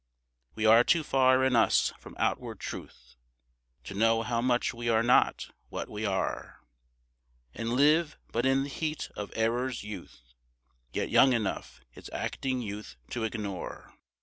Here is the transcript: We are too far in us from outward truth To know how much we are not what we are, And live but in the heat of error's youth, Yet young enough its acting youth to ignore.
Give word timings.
We 0.55 0.65
are 0.65 0.83
too 0.83 1.03
far 1.03 1.43
in 1.43 1.55
us 1.55 1.93
from 1.99 2.15
outward 2.17 2.59
truth 2.59 3.17
To 3.83 3.93
know 3.93 4.23
how 4.23 4.41
much 4.41 4.73
we 4.73 4.89
are 4.89 5.03
not 5.03 5.51
what 5.69 5.89
we 5.89 6.07
are, 6.07 6.61
And 7.53 7.73
live 7.73 8.17
but 8.31 8.43
in 8.43 8.63
the 8.63 8.69
heat 8.69 9.11
of 9.15 9.31
error's 9.35 9.83
youth, 9.83 10.33
Yet 10.91 11.11
young 11.11 11.33
enough 11.33 11.81
its 11.93 12.09
acting 12.13 12.61
youth 12.63 12.95
to 13.11 13.23
ignore. 13.23 13.93